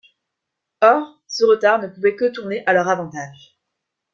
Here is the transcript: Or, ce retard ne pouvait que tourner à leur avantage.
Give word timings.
Or, 0.81 1.21
ce 1.27 1.43
retard 1.43 1.79
ne 1.79 1.87
pouvait 1.87 2.15
que 2.15 2.27
tourner 2.31 2.65
à 2.65 2.73
leur 2.73 2.87
avantage. 2.87 3.55